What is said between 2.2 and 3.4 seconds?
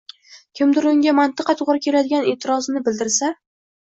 e’tirozini bildirsa.